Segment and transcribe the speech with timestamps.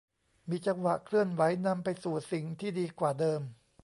[0.49, 3.41] มีจังหวะเคลื่อนไหวนำไปสู่สิ่งที่ดีกว่าเดิม